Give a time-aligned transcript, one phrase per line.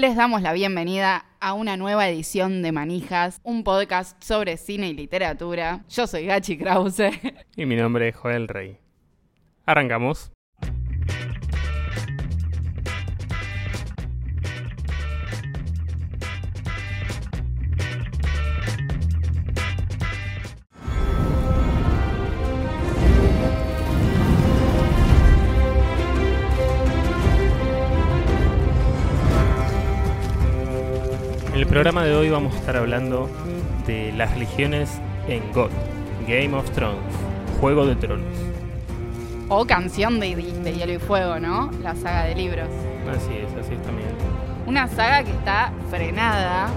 [0.00, 4.94] Les damos la bienvenida a una nueva edición de Manijas, un podcast sobre cine y
[4.94, 5.84] literatura.
[5.90, 7.10] Yo soy Gachi Krause.
[7.54, 8.78] Y mi nombre es Joel Rey.
[9.66, 10.32] Arrancamos.
[31.70, 33.30] Programa de hoy vamos a estar hablando
[33.86, 35.70] de las religiones en God,
[36.26, 36.98] Game of Thrones,
[37.60, 38.26] Juego de Tronos.
[39.48, 41.70] O Canción de, de Hielo y Fuego, ¿no?
[41.80, 42.66] La saga de libros.
[43.08, 44.08] Así es, así es también.
[44.66, 46.70] Una saga que está frenada,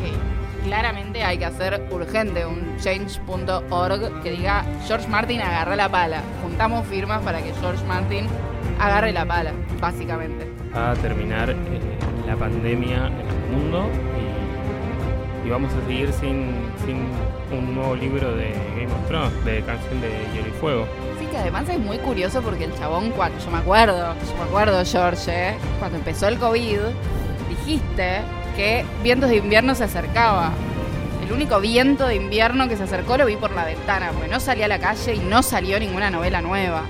[0.00, 6.22] que claramente hay que hacer urgente un change.org que diga George Martin agarra la pala.
[6.44, 8.26] Juntamos firmas para que George Martin
[8.78, 10.48] agarre la pala, básicamente.
[10.72, 11.56] Va a terminar eh,
[12.28, 13.90] la pandemia en el mundo
[15.46, 17.06] y, vamos a seguir sin, sin
[17.56, 20.86] un nuevo libro de Game of Thrones, de Canción de Hielo y Fuego.
[21.18, 24.44] Sí, que además es muy curioso porque el chabón, cuando yo me acuerdo, yo me
[24.44, 25.54] acuerdo, George, ¿eh?
[25.78, 26.78] cuando empezó el COVID,
[27.48, 28.22] dijiste
[28.56, 30.52] que Vientos de Invierno se acercaba.
[31.24, 34.38] El único viento de invierno que se acercó lo vi por la ventana, porque no
[34.38, 36.84] salí a la calle y no salió ninguna novela nueva.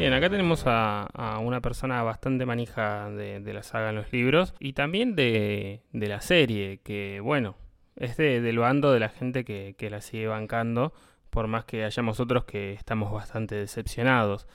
[0.00, 4.72] Bien, acá tenemos a, una persona bastante manija de, la saga en los libros y
[4.72, 7.54] también de, la serie, que bueno,
[7.96, 10.94] es de- del bando de la gente que, que la sigue bancando,
[11.28, 14.46] por más que hayamos otros que estamos bastante decepcionados.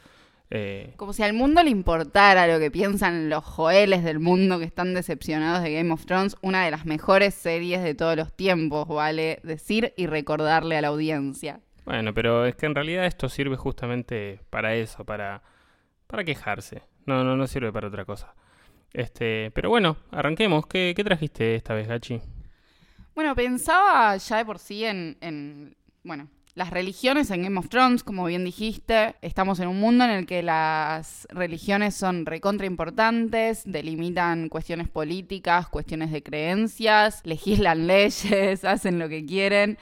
[0.50, 4.66] Eh, Como si al mundo le importara lo que piensan los joeles del mundo que
[4.66, 8.88] están decepcionados de Game of Thrones, una de las mejores series de todos los tiempos,
[8.88, 11.60] vale decir y recordarle a la audiencia.
[11.86, 15.42] Bueno, pero es que en realidad esto sirve justamente para eso, para,
[16.08, 16.84] para quejarse.
[17.06, 18.34] No, no, no sirve para otra cosa.
[18.92, 20.66] Este, pero bueno, arranquemos.
[20.68, 22.22] ¿Qué, qué trajiste esta vez, Gachi?
[23.14, 28.04] Bueno, pensaba ya de por sí en, en, bueno, las religiones en Game of Thrones,
[28.04, 29.16] como bien dijiste.
[29.22, 35.68] Estamos en un mundo en el que las religiones son recontra importantes, delimitan cuestiones políticas,
[35.68, 39.78] cuestiones de creencias, legislan leyes, hacen lo que quieren.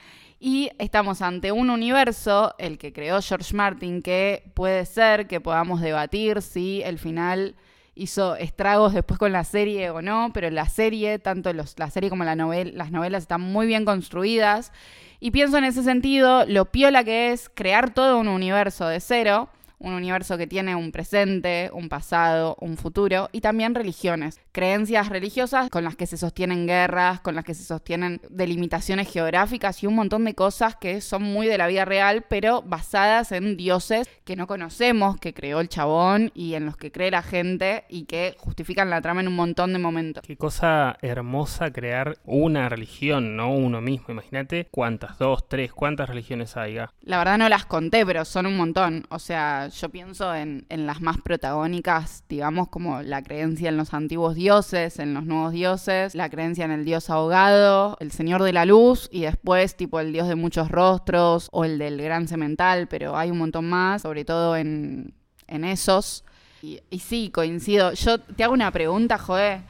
[0.46, 5.80] Y estamos ante un universo, el que creó George Martin, que puede ser que podamos
[5.80, 7.54] debatir si el final
[7.94, 12.24] hizo estragos después con la serie o no, pero la serie, tanto la serie como
[12.24, 14.70] la novel, las novelas están muy bien construidas.
[15.18, 19.48] Y pienso en ese sentido lo piola que es crear todo un universo de cero,
[19.78, 25.68] un universo que tiene un presente, un pasado, un futuro y también religiones, creencias religiosas
[25.68, 29.96] con las que se sostienen guerras, con las que se sostienen delimitaciones geográficas y un
[29.96, 34.36] montón de cosas que son muy de la vida real, pero basadas en dioses que
[34.36, 38.36] no conocemos, que creó el chabón y en los que cree la gente y que
[38.38, 40.22] justifican la trama en un montón de momentos.
[40.24, 44.06] Qué cosa hermosa crear una religión, no uno mismo.
[44.10, 46.76] Imagínate cuántas, dos, tres, cuántas religiones hay.
[47.02, 49.04] La verdad no las conté, pero son un montón.
[49.08, 53.94] O sea, yo pienso en, en las más protagónicas, digamos, como la creencia en los
[53.94, 58.52] antiguos dioses, en los nuevos dioses, la creencia en el dios ahogado, el señor de
[58.52, 62.86] la luz y después tipo el dios de muchos rostros o el del gran cemental,
[62.88, 65.14] pero hay un montón más, sobre todo en,
[65.46, 66.24] en esos.
[66.62, 67.92] Y, sí, coincido.
[67.94, 69.62] Yo te hago una pregunta, Joé.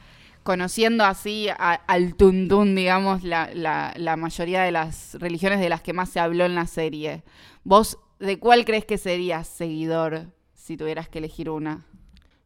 [0.43, 5.93] Conociendo así al tuntún, digamos, la, la- la mayoría de las religiones de las que
[5.93, 7.23] más se habló en la serie,
[7.63, 11.85] ¿vos de cuál crees que serías seguidor si tuvieras que elegir una?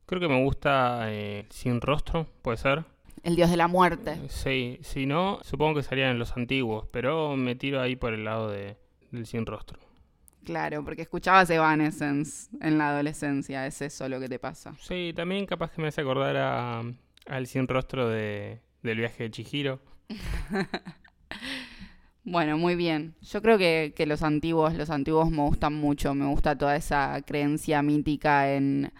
[0.09, 2.83] Creo que me gusta eh, Sin Rostro, puede ser.
[3.21, 4.19] El dios de la muerte.
[4.27, 8.49] Sí, si no, supongo que serían los antiguos, pero me tiro ahí por el lado
[8.49, 8.75] de,
[9.11, 9.77] del Sin Rostro.
[10.43, 14.73] Claro, porque escuchabas Evanescence en la adolescencia, es eso lo que te pasa.
[14.81, 16.81] Sí, también capaz que me hace acordar a,
[17.27, 19.79] al Sin Rostro de, del viaje de Chihiro.
[22.25, 23.15] Bueno, muy bien.
[23.21, 26.13] Yo creo que, que los antiguos, los antiguos me gustan mucho.
[26.13, 28.91] Me gusta toda esa creencia mítica en,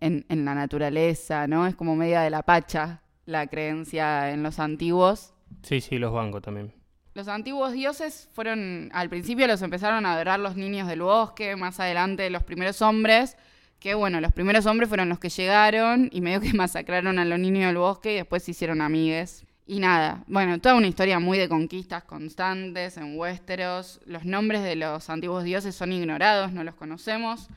[0.00, 1.66] en, en la naturaleza, ¿no?
[1.66, 5.34] Es como media de la pacha la creencia en los antiguos.
[5.62, 6.72] Sí, sí, los bancos también.
[7.14, 11.80] Los antiguos dioses fueron, al principio los empezaron a adorar los niños del bosque, más
[11.80, 13.36] adelante los primeros hombres,
[13.80, 17.38] que bueno, los primeros hombres fueron los que llegaron y medio que masacraron a los
[17.38, 19.44] niños del bosque y después se hicieron amigues.
[19.68, 24.00] Y nada, bueno, toda una historia muy de conquistas constantes en Westeros.
[24.04, 27.48] Los nombres de los antiguos dioses son ignorados, no los conocemos.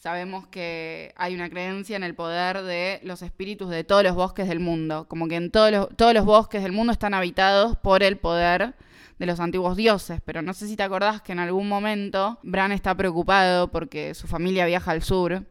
[0.00, 4.48] Sabemos que hay una creencia en el poder de los espíritus de todos los bosques
[4.48, 8.02] del mundo, como que en todos los, todos los bosques del mundo están habitados por
[8.02, 8.74] el poder
[9.18, 12.72] de los antiguos dioses, pero no sé si te acordás que en algún momento Bran
[12.72, 15.44] está preocupado porque su familia viaja al sur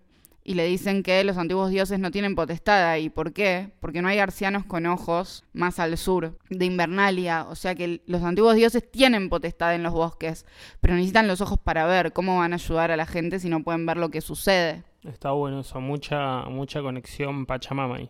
[0.49, 3.11] y le dicen que los antiguos dioses no tienen potestad ahí.
[3.11, 3.69] ¿Por qué?
[3.79, 7.45] Porque no hay arcianos con ojos más al sur de Invernalia.
[7.49, 10.47] O sea que los antiguos dioses tienen potestad en los bosques,
[10.81, 13.61] pero necesitan los ojos para ver cómo van a ayudar a la gente si no
[13.61, 14.81] pueden ver lo que sucede.
[15.03, 18.09] Está bueno eso, mucha, mucha conexión Pachamama ahí.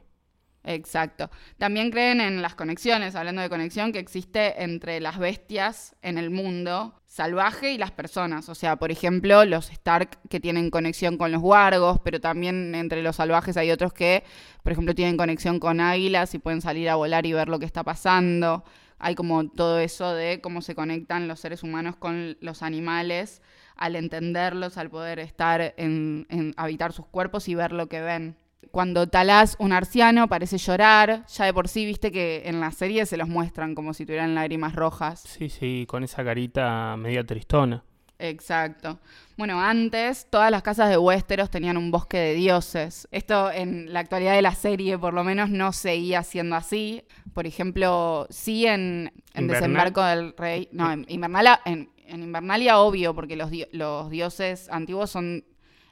[0.63, 1.31] Exacto.
[1.57, 6.29] También creen en las conexiones, hablando de conexión, que existe entre las bestias en el
[6.29, 8.49] mundo salvaje y las personas.
[8.49, 13.01] O sea, por ejemplo, los Stark que tienen conexión con los wargos, pero también entre
[13.01, 14.23] los salvajes hay otros que,
[14.63, 17.65] por ejemplo, tienen conexión con águilas y pueden salir a volar y ver lo que
[17.65, 18.63] está pasando.
[18.99, 23.41] Hay como todo eso de cómo se conectan los seres humanos con los animales
[23.77, 28.35] al entenderlos, al poder estar en, en habitar sus cuerpos y ver lo que ven
[28.71, 33.05] cuando talás un arciano parece llorar, ya de por sí viste que en la serie
[33.05, 35.21] se los muestran como si tuvieran lágrimas rojas.
[35.21, 37.83] Sí, sí, con esa carita media tristona.
[38.19, 38.99] Exacto.
[39.37, 43.07] Bueno, antes todas las casas de Westeros tenían un bosque de dioses.
[43.11, 47.05] Esto en la actualidad de la serie por lo menos no seguía siendo así.
[47.33, 50.67] Por ejemplo, sí en, Desembarco del Rey.
[50.73, 55.45] No, en Invernalia, en, Invernalia obvio, porque los, los dioses antiguos son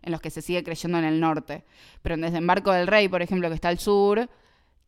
[0.08, 1.64] en los que se sigue creyendo en el norte.
[2.02, 4.28] Pero en Desembarco del Rey, por ejemplo, que está al sur,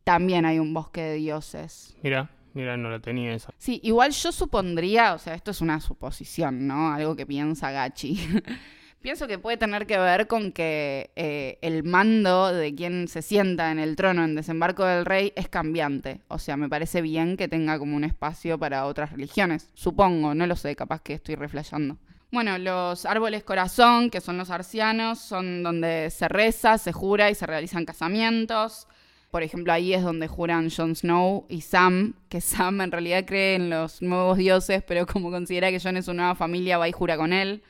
[0.02, 1.94] también hay un bosque de dioses.
[2.02, 3.52] Mira, mira, no lo tenía eso.
[3.58, 6.92] Sí, igual yo supondría, o sea, esto es una suposición, ¿no?
[6.92, 8.18] Algo que piensa Gachi.
[9.02, 13.72] Pienso que puede tener que ver con que eh, el mando de quien se sienta
[13.72, 16.20] en el trono en Desembarco del Rey es cambiante.
[16.28, 19.70] O sea, me parece bien que tenga como un espacio para otras religiones.
[19.72, 21.96] Supongo, no lo sé, capaz que estoy reflejando.
[22.32, 27.34] Bueno, los árboles corazón, que son los arcianos, son donde se reza, se jura y
[27.34, 28.86] se realizan casamientos.
[29.32, 33.56] Por ejemplo, ahí es donde juran Jon Snow y Sam, que Sam en realidad cree
[33.56, 36.92] en los nuevos dioses, pero como considera que Jon es su nueva familia, va y
[36.92, 37.62] jura con él.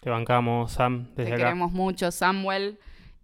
[0.00, 2.78] Te bancamos, Sam, desde Te queremos mucho, Samuel.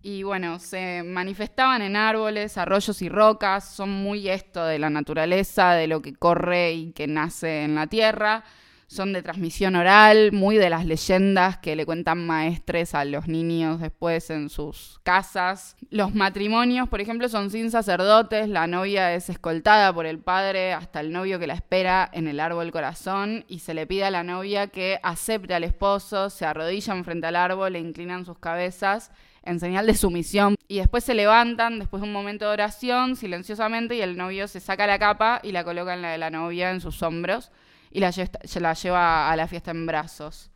[0.04, 5.74] Y bueno, se manifestaban en árboles, arroyos y rocas, son muy esto de la naturaleza,
[5.74, 8.42] de lo que corre y que nace en la tierra
[8.92, 13.80] son de transmisión oral, muy de las leyendas que le cuentan maestres a los niños
[13.80, 15.76] después en sus casas.
[15.88, 21.00] Los matrimonios, por ejemplo, son sin sacerdotes, la novia es escoltada por el padre hasta
[21.00, 24.24] el novio que la espera en el árbol corazón y se le pide a la
[24.24, 29.10] novia que acepte al esposo, se arrodillan frente al árbol, le inclinan sus cabezas
[29.42, 33.96] en señal de sumisión y después se levantan después de un momento de oración silenciosamente
[33.96, 36.70] y el novio se saca la capa y la coloca en la de la novia
[36.70, 37.50] en sus hombros
[37.92, 40.50] y la, lleva a la fiesta en brazos.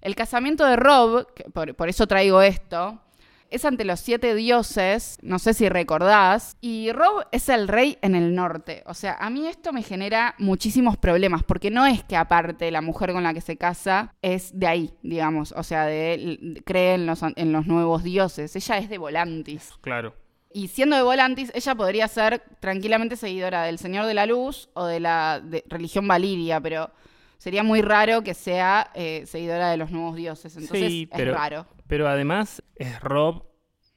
[0.00, 3.00] El casamiento de Rob, por, eso traigo esto,
[3.50, 8.14] es ante los siete dioses, no sé si recordás, y Rob es el rey en
[8.14, 8.82] el norte.
[8.86, 12.80] O sea, a mí esto me genera muchísimos problemas, porque no es que aparte la
[12.80, 17.06] mujer con la que se casa es de ahí, digamos, o sea, de, cree en
[17.06, 19.70] los, en los nuevos dioses, ella es de Volantis.
[19.82, 20.21] Claro.
[20.54, 24.86] Y siendo de Volantis, ella podría ser tranquilamente seguidora del Señor de la Luz o
[24.86, 26.90] de la religión Valiria, pero
[27.38, 30.56] sería muy raro que sea eh, seguidora de los nuevos dioses.
[30.56, 31.66] Entonces es raro.
[31.86, 33.44] Pero además es Rob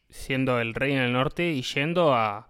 [0.09, 2.47] siendo el rey en el norte y yendo a,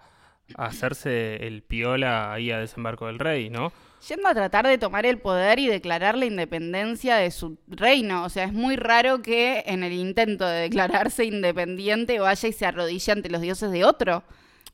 [0.55, 3.71] a hacerse el piola ahí a desembarco del rey, ¿no?
[4.07, 8.23] Yendo a tratar de tomar el poder y declarar la independencia de su reino.
[8.23, 12.65] O sea, es muy raro que en el intento de declararse independiente vaya y se
[12.65, 14.23] arrodille ante los dioses de otro.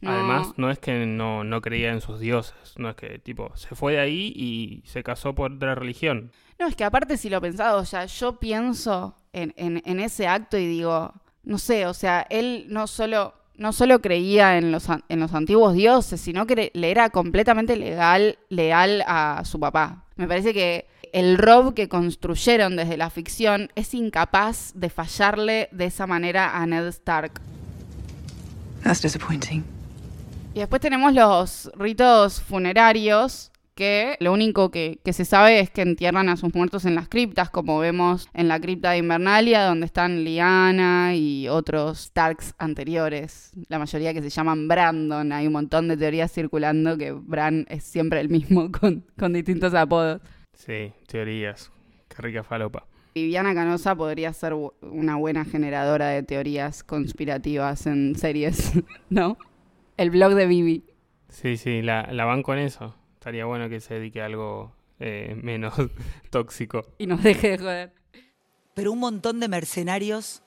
[0.03, 3.75] Además, no es que no, no creía en sus dioses, no es que, tipo, se
[3.75, 6.31] fue de ahí y se casó por otra religión.
[6.57, 10.27] No, es que aparte si lo pensado, o sea, yo pienso en, en, en ese
[10.27, 14.88] acto y digo, no sé, o sea, él no solo no solo creía en los,
[15.08, 20.03] en los antiguos dioses, sino que le era completamente legal, leal a su papá.
[20.15, 25.86] Me parece que el Rob que construyeron desde la ficción es incapaz de fallarle de
[25.86, 27.39] esa manera a Ned Stark.
[28.82, 29.63] That's disappointing.
[30.56, 33.50] Y después tenemos los ritos funerarios,
[34.19, 37.79] lo único que, se sabe es que entierran a sus muertos en las criptas, como
[37.79, 44.13] vemos en la cripta de Invernalia, donde están Liana y otros Starks anteriores, la mayoría
[44.13, 45.31] que se llaman Brandon.
[45.31, 49.73] Hay un montón de teorías circulando que Bran es siempre el mismo con, con distintos
[49.73, 50.21] apodos.
[50.53, 51.71] Sí, teorías.
[52.07, 52.85] Qué rica falopa.
[53.15, 58.73] Viviana Canosa podría ser una buena generadora de teorías conspirativas en series,
[59.09, 59.38] ¿no?
[59.97, 60.85] El blog de Vivi.
[61.27, 62.95] Sí, sí, la, la van con eso.
[63.22, 65.75] Estaría bueno que se dedique a algo eh, menos
[66.32, 66.88] tóxico.
[66.98, 67.94] Y nos deje de joder.
[68.74, 70.42] Pero un montón de mercenarios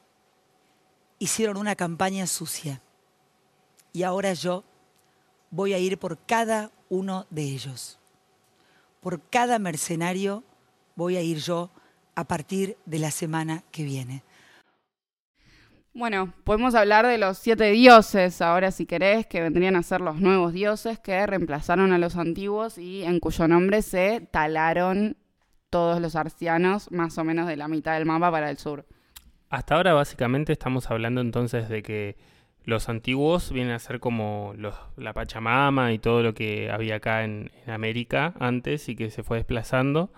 [1.21, 2.83] hicieron una campaña sucia.
[3.93, 4.65] Y ahora yo
[5.51, 8.01] voy a ir por cada uno de ellos.
[9.01, 10.43] Por cada mercenario
[10.97, 11.71] voy a ir yo
[12.17, 14.25] a partir de la semana que viene.
[15.97, 20.21] Bueno, podemos hablar de los siete dioses ahora si querés, que vendrían a ser los
[20.21, 25.17] nuevos dioses que reemplazaron a los antiguos y en cuyo nombre se talaron
[25.71, 28.87] todos los arcianos, más o menos de la mitad del mapa para el sur.
[29.51, 32.17] Hasta ahora básicamente estamos hablando entonces de que
[32.65, 37.23] los antiguos vienen a ser como los, la Pachamama y todo lo que había acá
[37.23, 40.13] en, América antes y que se fue desplazando.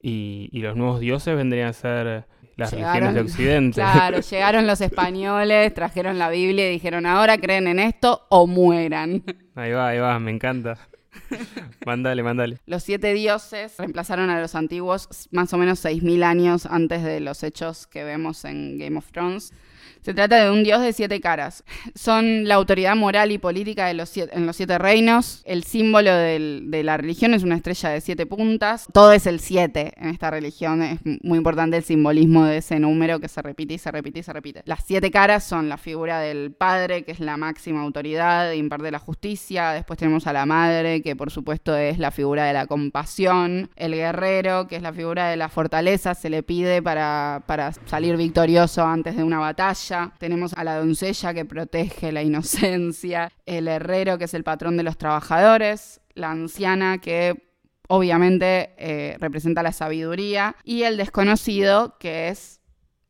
[0.00, 2.26] Y, y, los nuevos dioses vendrían a ser
[2.62, 3.74] las religiones de Occidente.
[3.74, 9.22] Claro, llegaron los españoles, trajeron la Biblia y dijeron, ahora creen en esto o mueran.
[9.54, 10.78] Ahí va, ahí va, me encanta.
[11.86, 12.58] mándale, mándale.
[12.66, 17.42] Los siete dioses reemplazaron a los antiguos más o menos 6.000 años antes de los
[17.42, 19.52] hechos que vemos en Game of Thrones.
[20.02, 21.62] Se trata de un dios de siete caras.
[21.94, 25.42] Son la autoridad moral y política de los en los siete reinos.
[25.44, 28.88] El símbolo de la religión es una estrella de siete puntas.
[28.92, 30.82] Todo es el siete en esta religión.
[30.82, 34.22] Es muy importante el simbolismo de ese número que se repite y se repite y
[34.24, 34.62] se repite.
[34.64, 38.98] Las siete caras son la figura del padre, que es la máxima autoridad, imparte la
[38.98, 39.70] justicia.
[39.70, 43.70] Después tenemos a la madre, que por supuesto es la figura de la compasión.
[43.76, 47.40] El guerrero, que es la figura de la fortaleza, se le pide para
[47.86, 53.68] salir victorioso antes de una batalla tenemos a la doncella que protege la inocencia, el
[53.68, 57.52] herrero que es el patrón de los trabajadores, la anciana que
[57.88, 62.60] obviamente eh, representa la sabiduría y el desconocido que es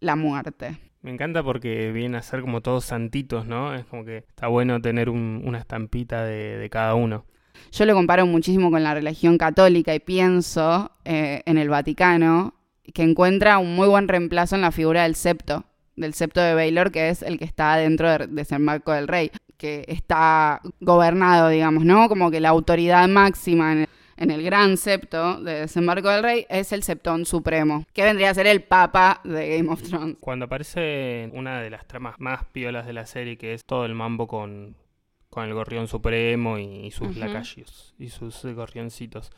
[0.01, 0.79] la muerte.
[1.03, 3.75] Me encanta porque viene a ser como todos santitos, ¿no?
[3.75, 7.27] Es como que está bueno tener una estampita de, cada uno.
[7.73, 12.55] Yo lo comparo muchísimo con la religión católica y pienso eh, en el Vaticano,
[12.95, 15.65] que encuentra un muy buen reemplazo en la figura del septo
[15.97, 19.31] del septo de Baylor, que es el que está dentro de, ese marco del rey,
[19.57, 22.09] que está gobernado, digamos, ¿no?
[22.09, 26.83] Como que la autoridad máxima en el, gran septo de desembarco del rey es el
[26.83, 30.17] septón supremo, que vendría a ser el papa de Game of Thrones.
[30.21, 33.95] Cuando aparece una de las tramas más piolas de la serie, que es todo el
[33.95, 34.77] mambo con,
[35.29, 39.33] con el gorrión supremo y, sus lacayos y sus gorrioncitos,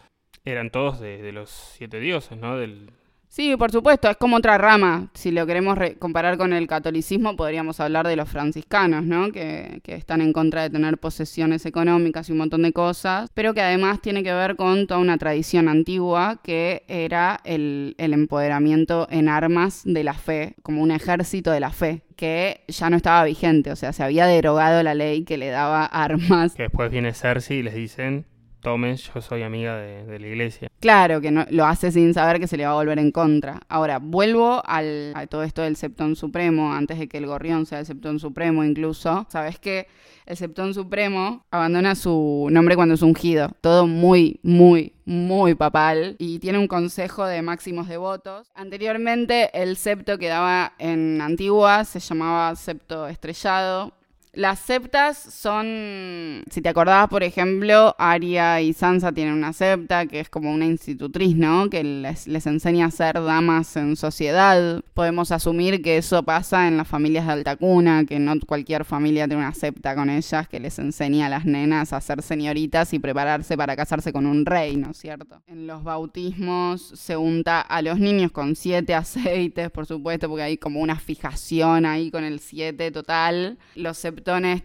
[0.44, 2.58] eran todos de, de, los siete dioses, ¿no?
[2.58, 2.90] Del,
[3.34, 5.08] Sí, por supuesto, es como otra rama.
[5.12, 9.32] Si lo queremos comparar con el catolicismo, podríamos hablar de los franciscanos, ¿no?
[9.32, 13.60] Que, están en contra de tener posesiones económicas y un montón de cosas, pero que
[13.60, 19.28] además tiene que ver con toda una tradición antigua que era el, el empoderamiento en
[19.28, 23.72] armas de la fe, como un ejército de la fe que ya no estaba vigente,
[23.72, 26.54] o sea, se había derogado la ley que le daba armas.
[26.54, 28.26] Que después viene Cersei y les dicen,
[28.64, 30.68] tomen, yo soy amiga de, la iglesia.
[30.80, 33.60] Claro, que no, lo hace sin saber que se le va a volver en contra.
[33.68, 37.80] Ahora, vuelvo al, a todo esto del Septón Supremo, antes de que el gorrión sea
[37.80, 39.26] el Septón Supremo incluso.
[39.28, 39.86] ¿Sabes que
[40.26, 43.50] El Septón Supremo abandona su nombre cuando es ungido.
[43.60, 46.16] Todo muy, muy, muy papal.
[46.18, 48.50] Y tiene un consejo de máximos devotos.
[48.54, 53.92] Anteriormente, el septo que daba en Antigua se llamaba septo estrellado
[54.36, 60.20] las septas son, si te acordabas, por ejemplo, Aria y Sansa tienen una septa que
[60.20, 61.70] es como una institutriz, ¿no?
[61.70, 64.82] Que les, les, enseña a ser damas en sociedad.
[64.94, 69.26] Podemos asumir que eso pasa en las familias de alta cuna, que no cualquier familia
[69.26, 72.98] tiene una septa con ellas que les enseña a las nenas a ser señoritas y
[72.98, 75.42] prepararse para casarse con un rey, ¿no es cierto?
[75.46, 80.58] En los bautismos se unta a los niños con siete aceites, por supuesto, porque hay
[80.58, 83.58] como una fijación ahí con el siete total.
[83.74, 83.98] Los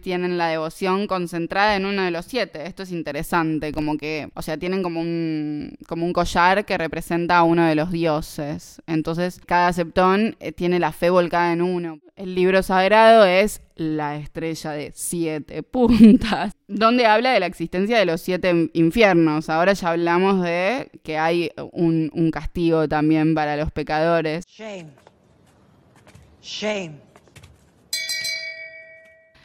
[0.00, 2.66] tienen la devoción concentrada en uno de los siete.
[2.66, 7.38] Esto es interesante, como que, o sea, tienen como un, como un collar que representa
[7.38, 8.82] a uno de los dioses.
[8.86, 12.00] Entonces, cada septón eh, tiene la fe volcada en uno.
[12.16, 18.06] El libro sagrado es la estrella de siete puntas, donde habla de la existencia de
[18.06, 19.48] los siete infiernos.
[19.48, 24.44] Ahora ya hablamos de que hay un, un castigo también para los pecadores.
[24.46, 24.88] Shame.
[26.42, 27.09] Shame.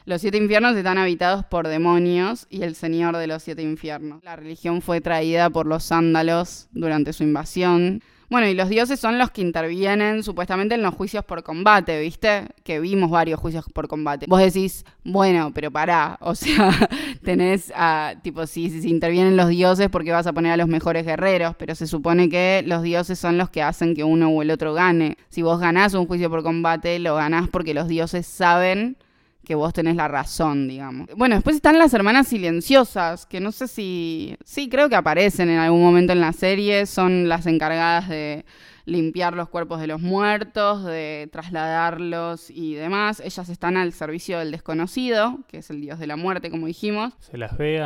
[0.06, 4.24] Los siete infiernos están habitados por demonios y el señor de los siete infiernos.
[4.24, 8.04] La religión fue traída por los sándalos durante su invasión.
[8.30, 12.50] Bueno, y los dioses son los que intervienen supuestamente en los juicios por combate, ¿viste?
[12.64, 14.28] Que vimos varios juicios por combate.
[14.30, 16.70] Vos decís, bueno, pero pará, o sea,
[17.24, 21.04] tenés a, tipo, si, si intervienen los dioses porque vas a poner a los mejores
[21.04, 24.52] guerreros, pero se supone que los dioses son los que hacen que uno o el
[24.52, 25.18] otro gane.
[25.30, 28.98] Si vos ganás un juicio por combate, lo ganás porque los dioses saben
[29.46, 31.08] que vos tenés la razón, digamos.
[31.16, 34.36] Bueno, después están las hermanas silenciosas, que no sé si...
[34.44, 38.46] Sí, creo que aparecen en algún momento en la serie, son las encargadas de
[38.86, 43.20] limpiar los cuerpos de los muertos, de trasladarlos y demás.
[43.20, 47.14] Ellas están al servicio del desconocido, que es el dios de la muerte, como dijimos.
[47.20, 47.78] Se las ve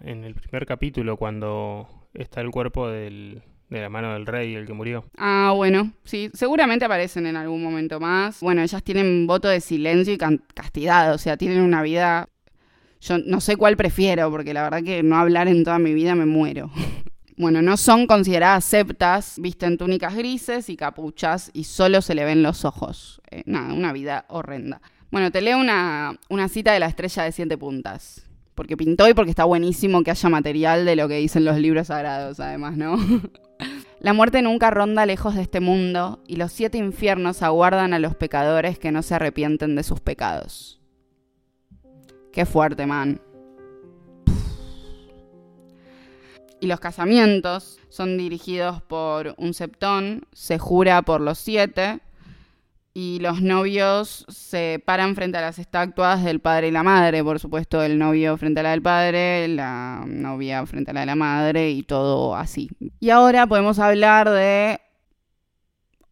[0.00, 3.42] en el primer capítulo cuando está el cuerpo del,
[3.78, 5.04] de la mano del rey, el que murió.
[5.16, 8.40] Ah, bueno, sí, seguramente aparecen en algún momento más.
[8.40, 12.28] Bueno, ellas tienen voto de silencio y castidad, o sea, tienen una vida...
[13.00, 16.14] Yo no sé cuál prefiero, porque la verdad que no hablar en toda mi vida
[16.14, 16.70] me muero.
[17.34, 22.42] Bueno, no son consideradas septas, visten túnicas grises y capuchas y solo se le ven
[22.42, 23.22] los ojos.
[23.30, 24.82] Eh, nada, una vida horrenda.
[25.10, 28.26] Bueno, te leo una, una cita de la estrella de siete puntas.
[28.54, 31.86] Porque pintó y porque está buenísimo que haya material de lo que dicen los libros
[31.88, 32.96] sagrados, además, ¿no?
[34.00, 38.16] La muerte nunca ronda lejos de este mundo y los siete infiernos aguardan a los
[38.16, 40.80] pecadores que no se arrepienten de sus pecados.
[42.32, 43.20] Qué fuerte, man.
[46.62, 51.98] y los casamientos son dirigidos por un septón, se jura por los siete,
[52.94, 57.38] y los novios se paran frente a las estatuas del padre y la madre, por
[57.38, 61.14] supuesto, el novio frente a la del padre, la novia frente a la de la
[61.14, 62.70] madre y todo así.
[63.00, 64.80] Y ahora podemos hablar de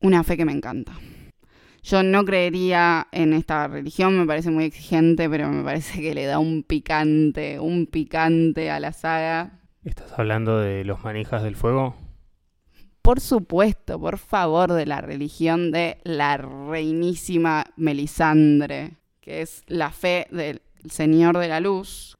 [0.00, 0.92] una fe que me encanta.
[1.82, 6.26] Yo no creería en esta religión, me parece muy exigente, pero me parece que le
[6.26, 11.94] da un picante, un picante a la saga ¿Estás hablando de los manijas del fuego?
[13.02, 20.26] Por supuesto, por favor, de la religión de la reinísima Melisandre, que es la fe
[20.30, 22.16] del Señor de la Luz.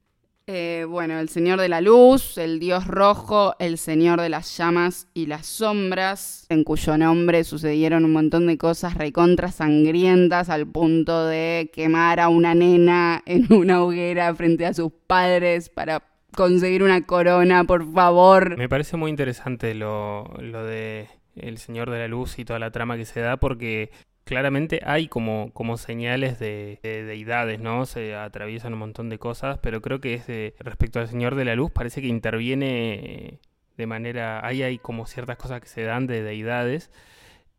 [0.46, 5.06] Eh, bueno, el Señor de la Luz, el Dios Rojo, el Señor de las Llamas
[5.14, 11.26] y las Sombras, en cuyo nombre sucedieron un montón de cosas recontra sangrientas al punto
[11.26, 17.04] de quemar a una nena en una hoguera frente a sus padres para conseguir una
[17.04, 18.56] corona, por favor.
[18.56, 22.70] Me parece muy interesante lo, lo de El Señor de la Luz y toda la
[22.70, 23.90] trama que se da porque
[24.24, 27.84] claramente hay como, como señales de, deidades, ¿no?
[27.84, 31.44] Se atraviesan un montón de cosas, pero creo que es de, respecto al Señor de
[31.44, 33.40] la Luz parece que interviene
[33.76, 34.46] de manera...
[34.46, 36.92] Hay como ciertas cosas que se dan de deidades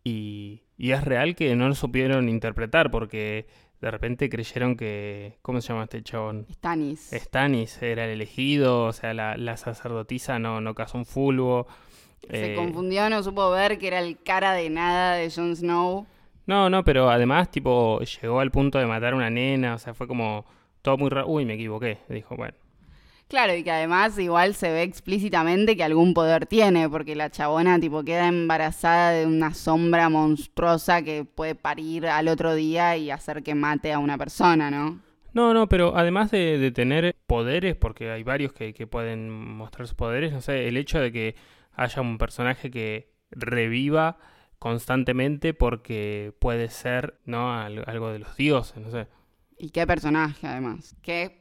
[0.03, 3.47] y, y es real que no lo supieron interpretar porque
[3.81, 5.37] de repente creyeron que.
[5.41, 6.45] ¿Cómo se llama este chabón?
[6.51, 7.09] Stannis.
[7.11, 11.67] Stannis era el elegido, o sea, la, sacerdotisa no, no casó un fulbo.
[12.29, 16.05] Se eh, confundió, no supo ver que era el cara de nada de Jon Snow.
[16.45, 19.95] No, no, pero además, tipo, llegó al punto de matar a una nena, o sea,
[19.95, 20.45] fue como
[20.83, 21.27] todo muy raro.
[21.27, 22.53] Uy, me equivoqué, dijo, bueno.
[23.31, 27.79] Claro, y que además igual se ve explícitamente que algún poder tiene, porque la chabona
[27.79, 33.41] tipo queda embarazada de una sombra monstruosa que puede parir al otro día y hacer
[33.41, 34.99] que mate a una persona, ¿no?
[35.31, 39.95] No, no, pero además de, tener poderes, porque hay varios que, que, pueden mostrar sus
[39.95, 41.35] poderes, no sé, el hecho de que
[41.73, 44.17] haya un personaje que reviva
[44.59, 47.53] constantemente porque puede ser, ¿no?
[47.53, 49.07] Algo de los dioses, no sé.
[49.57, 50.97] ¿Y qué personaje además?
[51.01, 51.40] ¿Qué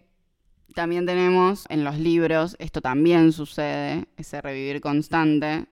[0.74, 5.66] también tenemos en los libros, esto también sucede, ese revivir constante,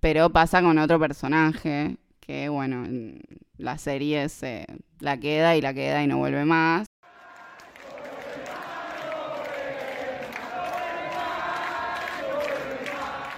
[0.00, 3.20] pero pasa con otro personaje que, bueno, en
[3.56, 4.66] la serie se
[5.00, 6.86] la queda y la queda y no vuelve más.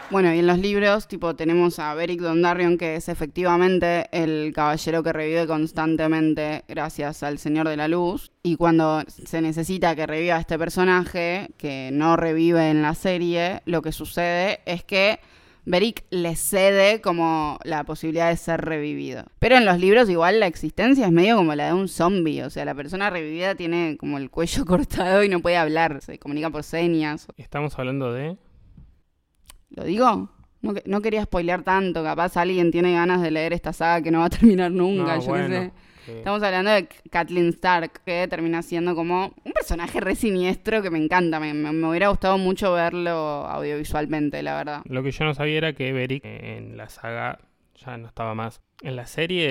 [0.08, 5.02] Bueno, y en los libros, tipo, tenemos a Beric Dondarrion, que es efectivamente el caballero
[5.02, 8.30] que revive constantemente gracias al Señor de la Luz.
[8.44, 13.82] Y cuando se necesita que reviva este personaje, que no revive en la serie, lo
[13.82, 15.18] que sucede es que
[15.64, 19.24] Beric le cede como la posibilidad de ser revivido.
[19.40, 22.50] Pero en los libros igual la existencia es medio como la de un zombie, o
[22.50, 26.48] sea, la persona revivida tiene como el cuello cortado y no puede hablar, se comunica
[26.50, 27.26] por señas.
[27.36, 28.36] Estamos hablando de
[29.76, 30.30] ¿Lo digo?
[30.62, 34.20] No, no, quería spoilear tanto, capaz alguien tiene ganas de leer esta saga que no
[34.20, 35.70] va a terminar nunca, yo sé.
[36.08, 41.02] Estamos hablando de Kathleen Stark, que termina siendo como un personaje re siniestro que me
[41.02, 41.40] encanta.
[41.40, 44.82] Me, me, hubiera gustado mucho verlo audiovisualmente, la verdad.
[44.88, 47.40] Lo que yo no sabía era que Beric en la saga
[47.76, 48.60] ya no estaba más.
[48.82, 49.46] En la serie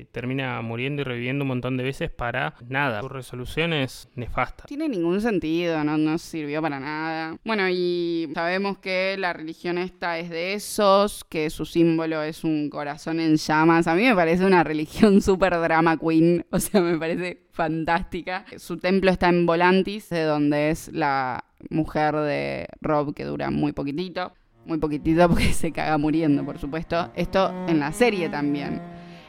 [0.00, 3.00] eh, termina muriendo y reviviendo un montón de veces para nada.
[3.00, 4.64] Su resolución es nefasta.
[4.66, 7.38] Tiene ningún sentido, no, no sirvió para nada.
[7.44, 12.68] Bueno, y sabemos que la religión esta es de esos, que su símbolo es un
[12.68, 13.86] corazón en llamas.
[13.86, 18.44] A mí me parece una religión súper drama queen, o sea, me parece fantástica.
[18.58, 23.72] Su templo está en Volantis, de donde es la mujer de Rob, que dura muy
[23.72, 24.34] poquitito
[24.66, 27.10] muy poquitito porque se caga muriendo, por supuesto.
[27.14, 28.80] Esto en la serie también.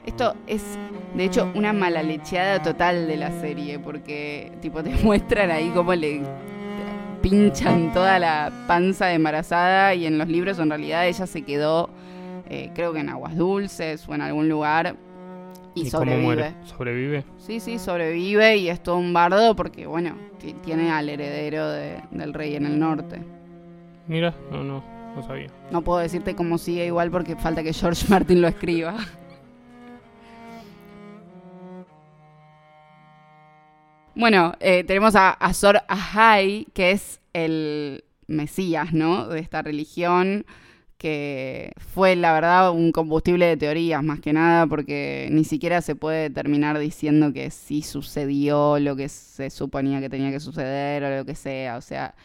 [0.05, 0.63] Esto es,
[1.15, 5.93] de hecho, una mala lecheada total de la serie, porque tipo te muestran ahí cómo
[5.93, 6.21] le
[7.21, 11.89] pinchan toda la panza de embarazada y en los libros en realidad ella se quedó,
[12.47, 14.95] eh, creo que en aguas dulces o en algún lugar
[15.75, 16.53] y, sobrevive.
[16.63, 17.23] ¿Sobrevive?
[17.37, 20.15] Sí, sí, sobrevive y es todo un bardo porque, bueno,
[20.63, 23.21] tiene al heredero del rey en el norte.
[24.07, 24.96] Mira, no, no,
[25.71, 28.97] no puedo decirte cómo sigue igual porque falta que George Martin lo escriba.
[34.15, 39.27] Bueno, eh, tenemos a Azor Ahai, que es el Mesías, ¿no?
[39.27, 40.45] De esta religión
[40.97, 45.95] que fue la verdad un combustible de teorías más que nada porque ni siquiera se
[45.95, 51.17] puede terminar diciendo que sí sucedió lo que se suponía que tenía que suceder o
[51.17, 52.15] lo que sea, o sea,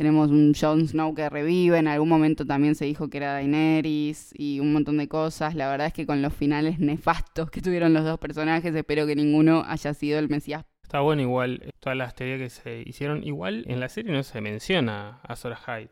[0.00, 4.32] tenemos un Jon Snow que revive, en algún momento también se dijo que era Daenerys
[4.32, 7.92] y un montón de cosas, la verdad es que con los finales nefastos que tuvieron
[7.92, 12.14] los dos personajes espero que ninguno haya sido el Mesías Está bueno igual, todas las
[12.14, 13.22] teorías que se hicieron.
[13.24, 15.90] Igual en la serie no se menciona a Sora Hyde.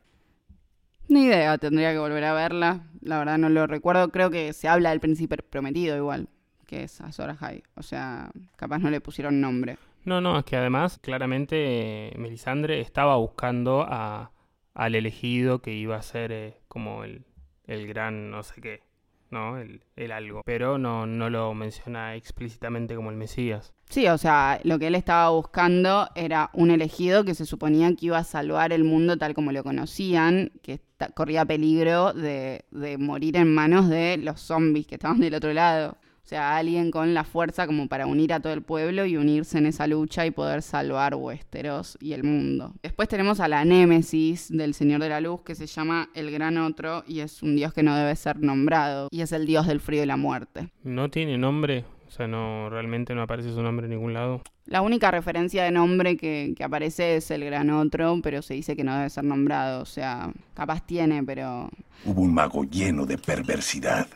[1.09, 2.87] Ni idea, tendría que volver a verla.
[3.03, 4.09] La verdad no lo recuerdo.
[4.09, 6.29] Creo que se habla del príncipe prometido igual,
[6.67, 7.63] que es Azor Ahai.
[7.77, 9.77] O sea, capaz no le pusieron nombre.
[10.09, 14.33] No, no, es que además claramente Melisandre estaba buscando a,
[14.73, 17.27] al elegido que iba a ser eh, como el,
[17.67, 18.89] el gran no sé qué.
[19.31, 19.59] ¿no?
[19.59, 20.41] El, el, algo.
[20.47, 23.75] Pero no, no lo menciona explícitamente como el Mesías.
[23.91, 28.07] Sí, o sea, lo que él estaba buscando era un elegido que se suponía que
[28.07, 30.81] iba a salvar el mundo tal como lo conocían, que
[31.15, 35.99] corría peligro de, de morir en manos de los zombies que estaban del otro lado.
[36.29, 39.57] O sea, alguien con la fuerza como para unir a todo el pueblo y unirse
[39.57, 42.75] en esa lucha y poder salvar Westeros y el mundo.
[42.83, 46.59] Después tenemos a la némesis del Señor de la Luz que se llama el Gran
[46.59, 49.81] Otro y es un dios que no debe ser nombrado y es el dios del
[49.81, 50.69] frío y la muerte.
[50.85, 51.87] ¿No tiene nombre?
[52.07, 54.43] O sea, no, realmente no aparece su nombre en ningún lado.
[54.67, 58.77] La única referencia de nombre que, que, aparece es el Gran Otro, pero se dice
[58.77, 59.81] que no debe ser nombrado.
[59.81, 61.71] O sea, capaz tiene, pero...
[62.05, 64.07] Hubo un mago lleno de perversidad.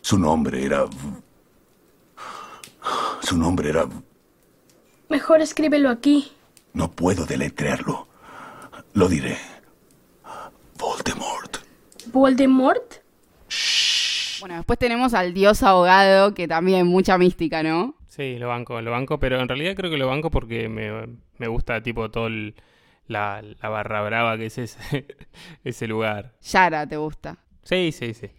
[0.00, 0.86] Su nombre era
[3.22, 3.86] su nombre era...
[5.08, 6.32] Mejor escríbelo aquí.
[6.72, 8.06] No puedo deletrearlo.
[8.92, 9.36] Lo diré.
[10.78, 11.58] Voldemort.
[12.06, 12.94] ¿Voldemort?
[14.40, 17.94] Bueno, después tenemos al dios ahogado, que también mucha mística, ¿no?
[18.08, 21.82] Sí, lo banco, lo banco, pero en realidad creo que lo banco porque me, gusta
[21.82, 22.28] tipo todo
[23.06, 25.06] la, la, barra brava que es ese,
[25.64, 26.32] ese lugar.
[26.42, 27.38] Yara, ¿te gusta?
[27.62, 28.30] Sí, sí, sí.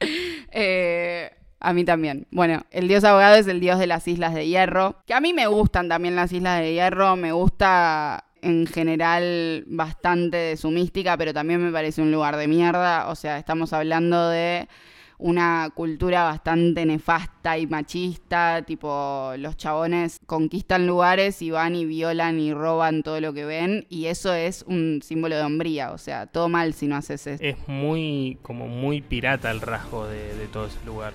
[0.52, 2.26] eh, a mí también.
[2.30, 4.96] Bueno, el dios abogado es el dios de las islas de hierro.
[5.06, 7.16] Que a mí me gustan también las islas de hierro.
[7.16, 12.48] Me gusta en general bastante de su mística, pero también me parece un lugar de
[12.48, 13.08] mierda.
[13.08, 14.68] O sea, estamos hablando de
[15.18, 22.40] una cultura bastante nefasta y machista, tipo los chabones conquistan lugares y van y violan
[22.40, 26.26] y roban todo lo que ven y eso es un símbolo de hombría, o sea,
[26.26, 27.44] todo mal si no haces eso.
[27.44, 31.12] Es muy como muy pirata el rasgo de, de todo ese lugar.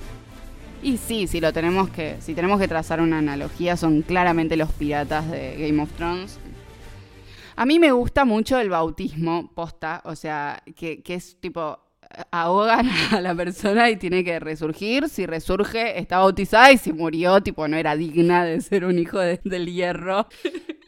[0.85, 4.71] Y sí, si lo tenemos que, si tenemos que trazar una analogía, son claramente los
[4.71, 6.39] piratas de Game of Thrones.
[7.55, 11.79] A mí me gusta mucho el bautismo, posta, o sea, que, es tipo,
[12.29, 15.09] ahogan a la persona y tiene que resurgir.
[15.09, 19.17] Si resurge, está bautizada y si murió, tipo, no era digna de ser un hijo
[19.17, 20.27] del hierro.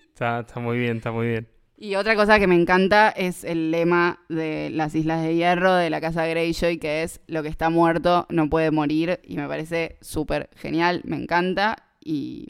[0.10, 1.57] Está, está muy bien, está muy bien.
[1.80, 5.92] Y otra cosa que me encanta es el lema de las Islas de Hierro de
[5.92, 9.20] la Casa Greyjoy, que es lo que está muerto no puede morir.
[9.24, 11.84] Y me parece súper genial, me encanta.
[12.04, 12.48] Y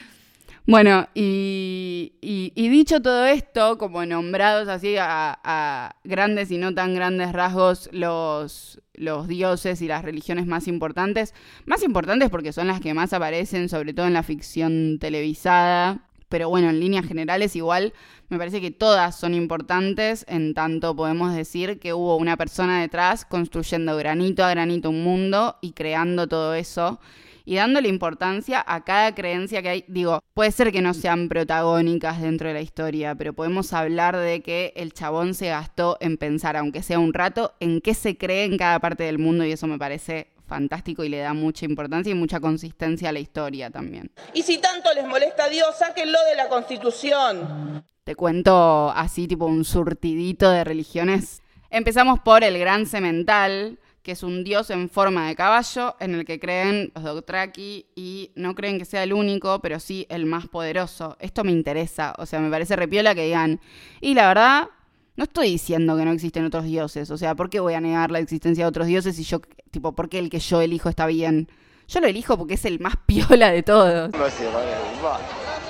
[0.66, 2.12] bueno, y,
[2.54, 9.28] dicho todo esto, como nombrados así a, grandes y no tan grandes rasgos los, los
[9.28, 11.34] dioses y las religiones más importantes,
[11.66, 16.48] más importantes porque son las que más aparecen, sobre todo en la ficción televisada, pero
[16.48, 17.92] bueno, en líneas generales igual
[18.28, 23.24] me parece que todas son importantes, en tanto podemos decir que hubo una persona detrás
[23.24, 27.00] construyendo granito a granito un mundo y creando todo eso
[27.48, 29.84] y dándole importancia a cada creencia que hay.
[29.88, 34.42] Digo, puede ser que no sean protagónicas dentro de la historia, pero podemos hablar de
[34.42, 38.44] que el chabón se gastó en pensar, aunque sea un rato, en qué se cree
[38.44, 42.10] en cada parte del mundo y eso me parece fantástico y le da mucha importancia
[42.10, 44.10] y mucha consistencia a la historia también.
[44.34, 47.84] Y si tanto les molesta a Dios, sáquenlo de la Constitución.
[48.02, 51.42] Te cuento así tipo un surtidito de religiones.
[51.70, 56.24] Empezamos por el Gran Cemental, que es un dios en forma de caballo en el
[56.24, 60.46] que creen los Dothraki y no creen que sea el único, pero sí el más
[60.46, 61.18] poderoso.
[61.20, 63.60] Esto me interesa, o sea, me parece repiola que digan.
[64.00, 64.68] Y la verdad,
[65.18, 68.12] no estoy diciendo que no existen otros dioses, o sea, ¿por qué voy a negar
[68.12, 69.40] la existencia de otros dioses si yo,
[69.72, 71.48] tipo, ¿por qué el que yo elijo está bien?
[71.88, 74.12] Yo lo elijo porque es el más piola de todos.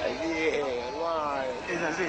[0.05, 1.45] Aquí, hermano.
[1.67, 2.03] Es así.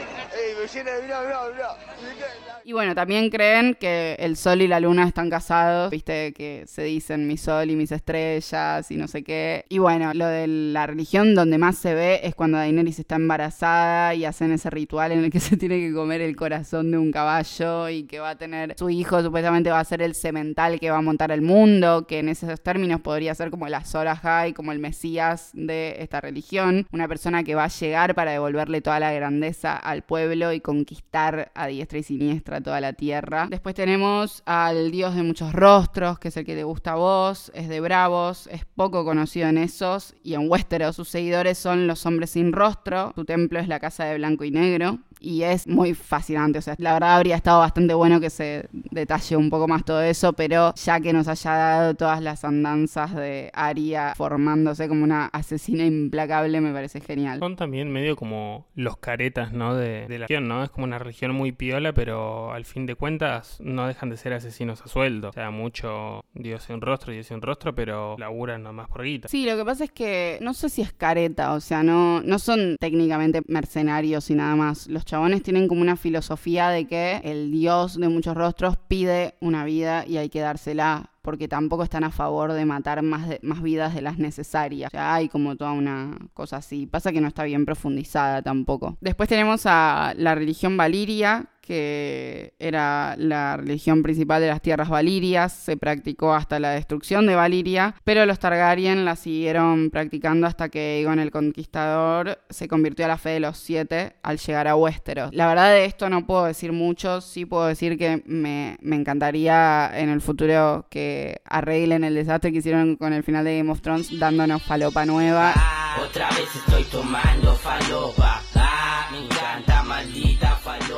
[2.66, 6.84] Y bueno, también creen que el sol y la luna están casados, viste que se
[6.84, 9.66] dicen mi sol y mis estrellas y no sé qué.
[9.70, 14.14] Y bueno, lo de la religión donde más se ve es cuando Daenerys está embarazada
[14.14, 17.12] y hacen ese ritual en el que se tiene que comer el corazón de un
[17.12, 20.92] caballo y que va a tener su hijo supuestamente va a ser el semental que
[20.92, 24.54] va a montar el mundo, que en esos términos podría ser como la Sora High,
[24.54, 29.00] como el Mesías de esta religión, una persona que va a llegar para devolverle toda
[29.00, 33.48] la grandeza al pueblo conquistar a diestra y siniestra toda la tierra.
[33.50, 37.52] Después tenemos al dios de muchos rostros, que es el que te gusta a vos,
[37.54, 40.96] es de Bravos, es poco conocido en esos y en Westeros.
[40.96, 44.52] Sus seguidores son los hombres sin rostro, su templo es la casa de blanco y
[44.52, 46.60] negro y es muy fascinante.
[46.60, 50.02] O sea, la verdad habría estado bastante bueno que se detalle un poco más todo
[50.02, 55.26] eso, pero ya que nos haya dado todas las andanzas de Aria formándose como una
[55.28, 57.40] asesina implacable, me parece genial.
[57.40, 59.76] Son también medio como los caretas, ¿no?
[59.76, 60.64] De, de la religión, ¿no?
[60.64, 64.34] Es como una religión muy piola, pero al fin de cuentas no dejan de ser
[64.34, 65.30] asesinos a sueldo.
[65.30, 69.28] O sea, mucho Dios sin rostro, Dios sin rostro, pero laburan nomás por guita.
[69.28, 72.40] Sí, lo que pasa es que no sé si es careta, o sea, no, no
[72.40, 74.88] son técnicamente mercenarios y nada más.
[74.88, 79.66] Los chabones tienen como una filosofía de que el dios de muchos rostros pide una
[79.66, 83.96] vida y hay que dársela porque tampoco están a favor de matar más, más vidas
[83.96, 84.92] de las necesarias.
[84.92, 86.86] Sea, hay como toda una cosa así.
[86.86, 88.98] Pasa que no está bien profundizada tampoco.
[89.02, 95.54] Después tenemos a la religión Valiria, que era la religión principal de las tierras valirias,
[95.54, 100.80] se practicó hasta la destrucción de Valiria, pero los Targaryen la siguieron practicando hasta que
[100.98, 105.32] Aegon el Conquistador se convirtió a la fe de los siete al llegar a Westeros.
[105.32, 109.92] La verdad de esto no puedo decir mucho, sí puedo decir que me, me encantaría
[109.94, 113.82] en el futuro que arreglen el desastre que hicieron con el final de Game of
[113.82, 115.54] Thrones dándonos falopa nueva.
[116.02, 118.42] Otra vez estoy tomando falopa.
[118.56, 120.49] Ah, me encanta, maldita.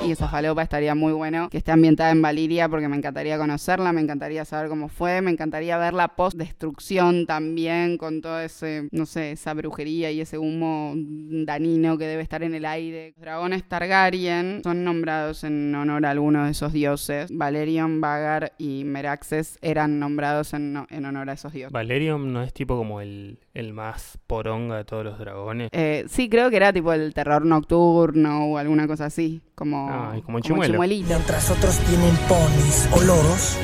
[0.03, 3.93] Y esa falopa estaría muy bueno que esté ambientada en Valiria porque me encantaría conocerla,
[3.93, 9.05] me encantaría saber cómo fue, me encantaría verla post destrucción también con todo ese, no
[9.05, 13.13] sé, esa brujería y ese humo danino que debe estar en el aire.
[13.15, 17.29] Los dragones Targaryen son nombrados en honor a algunos de esos dioses.
[17.31, 21.71] Valerion, Vagar y Meraxes eran nombrados en, en honor a esos dioses.
[21.71, 25.69] Valerium no es tipo como el, el más poronga de todos los dragones.
[25.71, 30.13] Eh, sí, creo que era tipo el terror nocturno o alguna cosa así, como, Ah,
[30.17, 30.73] y como el chimuelo.
[30.73, 31.07] chimuelito.
[31.09, 33.57] Mientras otros tienen ponis o loros,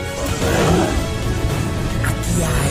[2.05, 2.66] aquí hay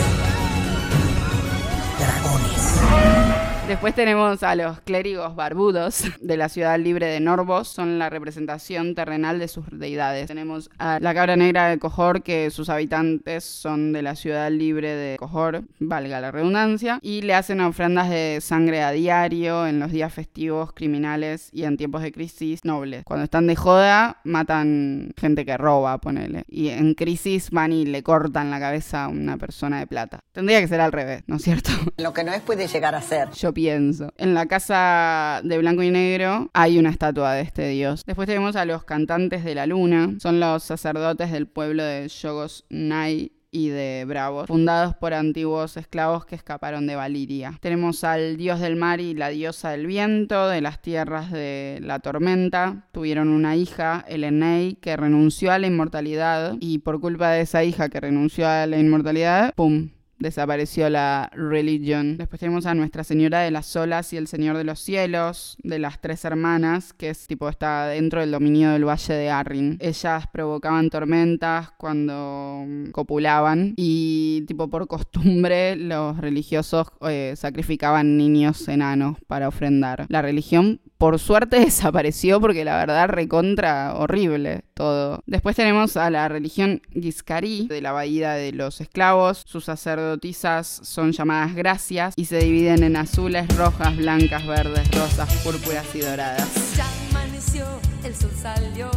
[3.69, 8.95] Después tenemos a los clérigos barbudos de la ciudad libre de Norvos, son la representación
[8.95, 10.29] terrenal de sus deidades.
[10.29, 14.95] Tenemos a la cabra negra de Cojor, que sus habitantes son de la ciudad libre
[14.95, 19.91] de Cojor, valga la redundancia, y le hacen ofrendas de sangre a diario en los
[19.91, 23.03] días festivos, criminales y en tiempos de crisis nobles.
[23.05, 26.45] Cuando están de joda, matan gente que roba, ponele.
[26.47, 30.21] Y en crisis van y le cortan la cabeza a una persona de plata.
[30.31, 31.73] Tendría que ser al revés, ¿no es cierto?
[31.97, 33.31] Lo que no es puede llegar a ser.
[33.33, 34.13] Yo pienso.
[34.19, 38.05] En la casa de blanco y negro hay una estatua de este dios.
[38.05, 40.15] Después tenemos a los cantantes de la luna.
[40.21, 46.27] Son los sacerdotes del pueblo de Yogos Nai y de Bravos, fundados por antiguos esclavos
[46.27, 47.57] que escaparon de Valiria.
[47.63, 52.01] Tenemos al dios del mar y la diosa del viento, de las tierras de la
[52.01, 52.87] tormenta.
[52.93, 57.89] Tuvieron una hija, Elenei, que renunció a la inmortalidad y por culpa de esa hija
[57.89, 59.96] que renunció a la inmortalidad, ¡pum!
[60.19, 62.17] Desapareció la religión.
[62.17, 65.79] Después tenemos a Nuestra Señora de las Olas y el Señor de los Cielos, de
[65.79, 69.79] las tres hermanas, que es tipo está dentro del dominio del Valle de Arryn.
[69.81, 79.19] Ellas provocaban tormentas cuando copulaban y tipo por costumbre los religiosos eh, sacrificaban niños enanos
[79.27, 80.07] para ofrendar.
[80.09, 85.23] La religión por suerte desapareció porque la verdad recontra horrible todo.
[85.27, 89.43] Después tenemos a la religión Gizcari de la Bahía de los Esclavos.
[89.47, 95.87] Sus sacerdotisas son llamadas gracias y se dividen en azules, rojas, blancas, verdes, rosas, púrpuras
[95.95, 96.77] y doradas.
[96.77, 97.67] Ya amaneció,
[98.05, 98.91] el sol salió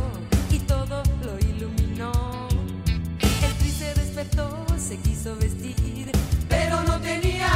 [0.51, 2.47] y todo lo iluminó.
[3.21, 6.11] El tri se despertó, se quiso vestir,
[6.47, 7.49] pero no tenía,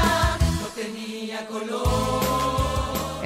[0.62, 1.93] no tenía color.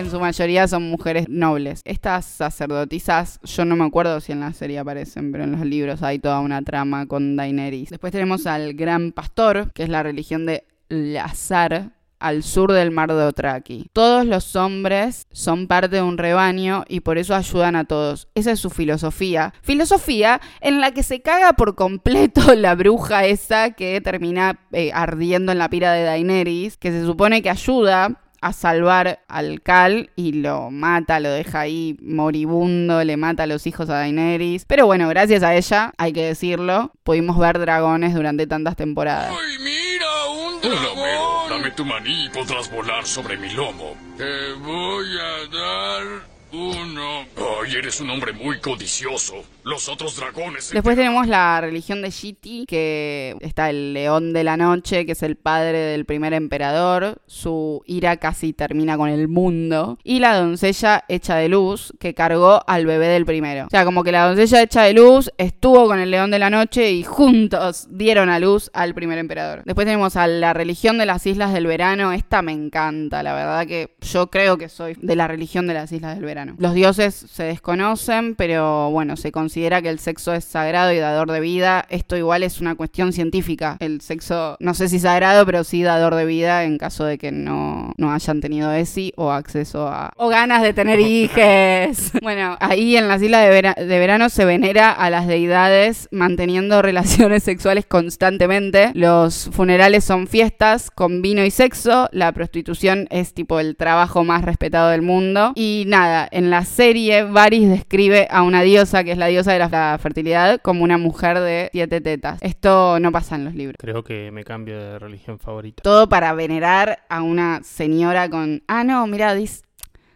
[0.08, 1.82] En su mayoría son mujeres nobles.
[1.84, 6.02] Estas sacerdotisas, yo no me acuerdo si en la serie aparecen, pero en los libros
[6.02, 7.89] hay toda una trama con Daenerys.
[7.89, 13.13] Después tenemos al Gran Pastor, que es la religión de Lazar al sur del mar
[13.13, 13.89] de Otraki.
[13.91, 18.30] Todos los hombres son parte de un rebaño y por eso ayudan a todos.
[18.34, 19.54] Esa es su filosofía.
[19.62, 25.52] Filosofía en la que se caga por completo la bruja esa que termina eh, ardiendo
[25.52, 30.34] en la pira de Daenerys, que se supone que ayuda a salvar al Cal y
[30.34, 34.65] lo mata, lo deja ahí moribundo, le mata a los hijos a Daenerys.
[34.65, 39.32] Pero bueno, gracias a ella, hay que decirlo, pudimos ver dragones durante tantas temporadas.
[39.32, 41.50] ¡Ay, mira, un dragón!
[41.50, 43.95] dame tu maní y podrás volar sobre mi lomo.
[44.17, 46.04] Te voy a dar
[46.52, 47.26] uno.
[47.36, 49.43] Ay, eres un hombre muy codicioso.
[49.67, 50.71] Los otros dragones.
[50.71, 55.23] Después tenemos la religión de Shiti, que está el león de la noche, que es
[55.23, 57.21] el padre del primer emperador.
[57.25, 59.97] Su ira casi termina con el mundo.
[60.06, 63.65] Y la doncella hecha de luz, que cargó al bebé del primero.
[63.65, 66.49] O sea, como que la doncella hecha de luz estuvo con el león de la
[66.49, 69.63] noche y juntos dieron a luz al primer emperador.
[69.65, 72.13] Después tenemos a la religión de las islas del verano.
[72.13, 75.91] Esta me encanta, la verdad que yo creo que soy de la religión de las
[75.91, 76.56] islas del verano.
[76.58, 81.32] Los dioses se desconocen, pero bueno, se considera que el sexo es sagrado y dador
[81.32, 81.84] de vida.
[81.89, 83.76] Esto igual es una cuestión científica.
[83.80, 87.32] El sexo, no sé si sagrado, pero sí dador de vida en caso de que
[87.32, 90.12] no, no hayan tenido ESI o acceso a...
[90.15, 92.12] o ganas de tener hijes.
[92.22, 96.80] bueno, ahí en las islas de, vera- de verano se venera a las deidades manteniendo
[96.84, 98.91] relaciones sexuales constantemente.
[98.93, 102.10] Los funerales son fiestas con vino y sexo.
[102.12, 105.54] La prostitución es tipo el trabajo más respetado del mundo.
[105.56, 109.60] Y nada, en la serie Varys describe a una diosa, que es la diosa de
[109.60, 112.39] la fertilidad, como una mujer de siete tetas.
[112.41, 113.75] Esto no pasa en los libros.
[113.79, 115.83] Creo que me cambio de religión favorita.
[115.83, 118.63] Todo para venerar a una señora con...
[118.67, 119.63] Ah, no, mira, dice...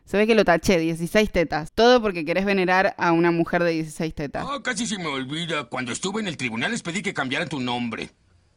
[0.06, 1.72] Se ve que lo taché, 16 tetas.
[1.74, 4.46] Todo porque querés venerar a una mujer de 16 tetas.
[4.46, 5.64] Ah, casi se me olvida.
[5.66, 8.10] Cuando estuve en el tribunal les pedí que cambiaran tu nombre.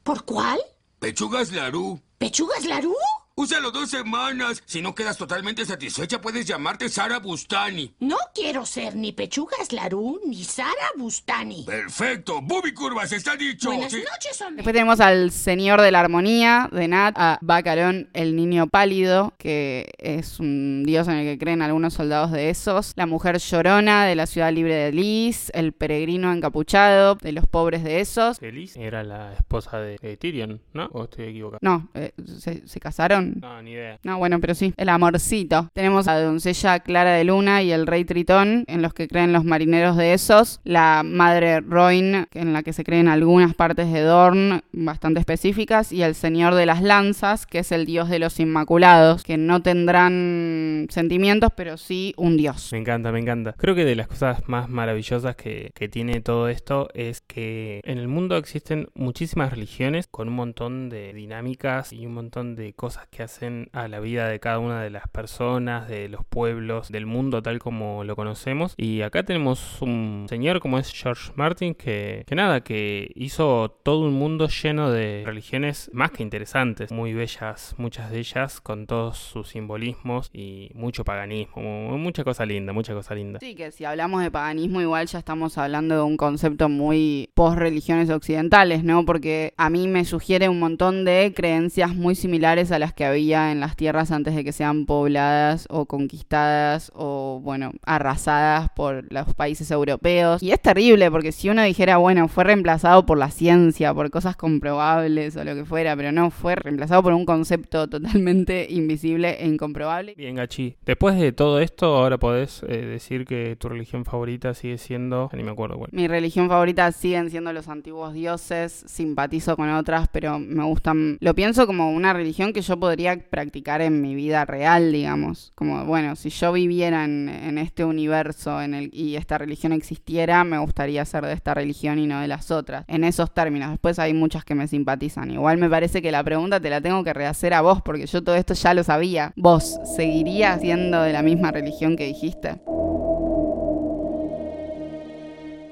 [0.03, 0.59] ¿Por cuál?
[0.99, 2.01] Pechugas Larú.
[2.19, 2.95] ¿Pechugas Larú?
[3.37, 4.63] Úsalo dos semanas.
[4.65, 7.93] Si no quedas totalmente satisfecha, puedes llamarte Sara Bustani.
[7.99, 11.65] No quiero ser ni Pechugas Larú ni Sara Bustani.
[11.67, 12.41] Perfecto.
[12.41, 13.71] Bobby Curvas, está dicho.
[13.73, 13.99] Buenas Sí.
[14.09, 14.59] noches, hombre.
[14.59, 19.91] Después tenemos al señor de la armonía de Nat, a Bacarón, el niño pálido, que
[19.99, 22.93] es un dios en el que creen algunos soldados de esos.
[22.95, 27.83] La mujer llorona de la ciudad libre de Liz, el peregrino encapuchado de los pobres
[27.83, 28.41] de esos.
[28.41, 30.87] Elis era la esposa de, de Tyrion, ¿no?
[30.93, 31.59] ¿O estoy equivocado?
[31.63, 33.24] No, eh, ¿se, se casaron?
[33.41, 33.99] No, ni idea.
[34.03, 35.71] No, bueno, pero sí, el amorcito.
[35.73, 39.33] Tenemos a la doncella Clara de Luna y el rey Tritón, en los que creen
[39.33, 40.61] los marineros de esos.
[40.65, 45.93] La madre Roin, en la que se creen algunas partes de Dorn bastante específicas.
[45.93, 49.63] Y el señor de las lanzas, que es el dios de los inmaculados, que no
[49.63, 52.71] tendrán sentimientos, pero sí un dios.
[52.73, 53.55] Me encanta, me encanta.
[53.57, 57.99] Creo que de las cosas más maravillosas que, que tiene todo esto es que en
[57.99, 63.07] el mundo existen muchísimas religiones con un montón de dinámicas y un montón de cosas
[63.15, 67.07] que hacen a la vida de cada una de las personas, de los pueblos, del
[67.07, 68.75] mundo tal como lo conocemos.
[68.77, 74.01] Y acá tenemos un señor como es George Martin que, que nada, que hizo todo
[74.07, 79.17] un mundo lleno de religiones más que interesantes, muy bellas, muchas de ellas con todos
[79.19, 83.39] sus simbolismos y mucho paganismo, mu- mucha cosa linda, mucha cosa linda.
[83.41, 88.11] Sí, que si hablamos de paganismo, igual ya estamos hablando de un concepto muy post-religiones
[88.11, 89.05] occidentales, ¿no?
[89.05, 93.53] Porque a mí me sugiere un montón de creencias muy similares a las que había
[93.53, 99.35] en las tierras antes de que sean pobladas o conquistadas o, bueno, arrasadas por los
[99.35, 100.43] países europeos.
[100.43, 104.37] Y es terrible porque si uno dijera, bueno, fue reemplazado por la ciencia, por cosas
[104.37, 109.47] comprobables o lo que fuera, pero no, fue reemplazado por un concepto totalmente invisible e
[109.47, 110.15] incomprobable.
[110.17, 110.77] Bien, Gachi.
[110.85, 115.31] Después de todo esto, ahora podés eh, decir que tu religión favorita sigue siendo.
[115.33, 115.91] Ni me acuerdo cuál.
[115.93, 121.35] Mi religión favorita siguen siendo los antiguos dioses, simpatizo con otras, pero me gustan, lo
[121.35, 122.94] pienso como una religión que yo podría
[123.31, 125.53] practicar en mi vida real, digamos.
[125.55, 130.59] Como, bueno, si yo viviera en, este universo en el, y esta religión existiera, me
[130.59, 132.85] gustaría ser de esta religión y no de las otras.
[132.89, 135.31] En esos términos, después hay muchas que me simpatizan.
[135.31, 138.23] Igual me parece que la pregunta te la tengo que rehacer a vos, porque yo
[138.23, 139.33] todo esto ya lo sabía.
[139.37, 142.57] ¿Vos seguirías siendo de la misma religión que dijiste?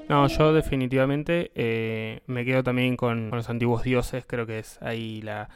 [0.09, 4.25] No, yo definitivamente eh, me quedo también con, con los antiguos dioses.
[4.27, 5.49] Creo que es ahí la,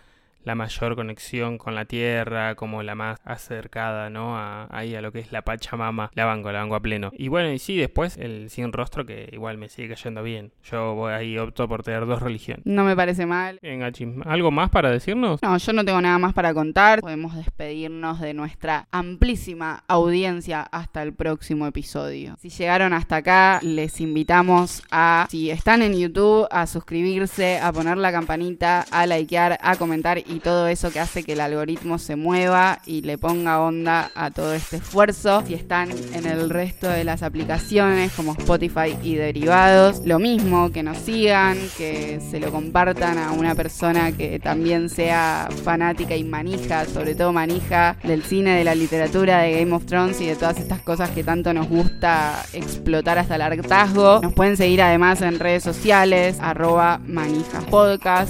[0.47, 4.37] la mayor conexión con la tierra, como la más acercada, ¿no?
[4.37, 6.09] A, ahí a lo que es la Pachamama.
[6.13, 7.11] La banco, la banco a pleno.
[7.17, 10.53] Y bueno, y sí, después el sin rostro que igual me sigue cayendo bien.
[10.63, 12.65] Yo voy ahí opto por tener dos religiones.
[12.65, 13.59] No me parece mal.
[13.61, 15.41] Bien, Gachi, ¿algo más para decirnos?
[15.43, 17.01] No, yo no tengo nada más para contar.
[17.01, 22.37] Podemos despedirnos de nuestra amplísima audiencia hasta el próximo episodio.
[22.39, 27.97] Si llegaron hasta acá, les invitamos a, si están en YouTube, a suscribirse, a poner
[27.97, 31.97] la campanita, a likear, a comentar y y todo eso que hace que el algoritmo
[31.97, 35.43] se mueva y le ponga onda a todo este esfuerzo.
[35.47, 40.83] Si están en el resto de las aplicaciones como Spotify y derivados, lo mismo, que
[40.83, 46.85] nos sigan, que se lo compartan a una persona que también sea fanática y manija,
[46.85, 50.59] sobre todo manija del cine, de la literatura, de Game of Thrones y de todas
[50.59, 54.19] estas cosas que tanto nos gusta explotar hasta el hartazgo.
[54.21, 57.01] Nos pueden seguir además en redes sociales, arroba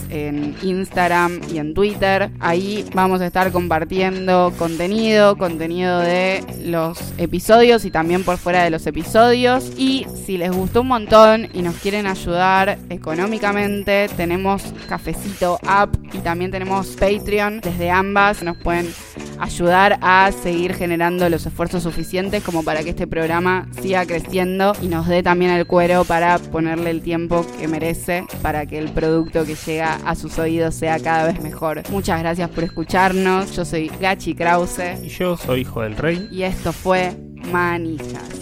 [0.10, 1.74] en Instagram y en
[2.40, 8.70] Ahí vamos a estar compartiendo contenido, contenido de los episodios y también por fuera de
[8.70, 9.72] los episodios.
[9.78, 16.20] Y si les gustó un montón y nos quieren ayudar económicamente, tenemos Cafecito App y
[16.20, 17.62] también tenemos Patreon.
[17.62, 18.94] Desde ambas nos pueden
[19.40, 24.88] ayudar a seguir generando los esfuerzos suficientes como para que este programa siga creciendo y
[24.88, 29.46] nos dé también el cuero para ponerle el tiempo que merece para que el producto
[29.46, 31.84] que llega a sus oídos sea cada vez mejor.
[31.90, 33.56] Muchas gracias por escucharnos.
[33.56, 35.04] Yo soy Gachi Krause.
[35.04, 36.28] Y yo soy Hijo del Rey.
[36.32, 37.16] Y esto fue
[37.52, 38.37] Manijas.